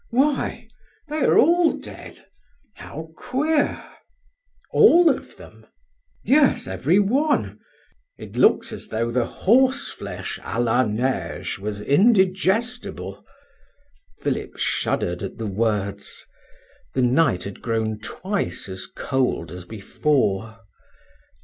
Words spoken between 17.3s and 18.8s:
had grown twice